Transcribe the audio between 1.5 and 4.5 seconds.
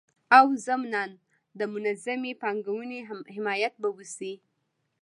د منظمي پانګوني حمایت به وسي